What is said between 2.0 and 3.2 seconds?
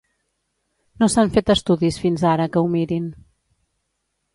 fins ara que ho mirin.